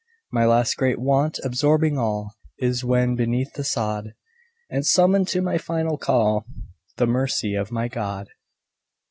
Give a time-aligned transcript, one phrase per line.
[0.31, 4.15] My last great Want absorbing all Is, when beneath the sod,
[4.67, 6.43] And summoned to my final call,
[6.97, 8.29] The Mercy of my God.